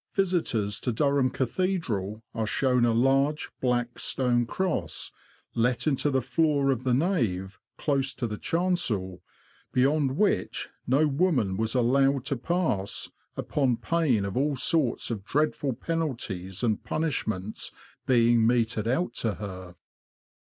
[0.15, 5.11] visitors to Durham Cathedral are shown a large, black stone cross,
[5.53, 9.21] let into the floor of the nave, close to the chancel,
[9.71, 15.73] beyond which no woman was allowed to pass, upon pain of all sorts of dreadful
[15.73, 17.71] penalties and punishments
[18.07, 19.75] being meted out to her.